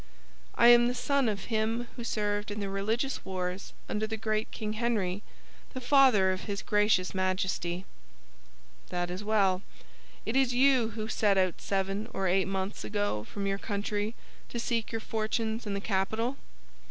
[0.55, 4.49] "I am the son of him who served in the Religious Wars under the great
[4.49, 5.21] King Henry,
[5.75, 7.85] the father of his gracious Majesty."
[8.89, 9.61] "That is well.
[10.25, 14.15] It is you who set out seven or eight months ago from your country
[14.49, 16.37] to seek your fortune in the capital?"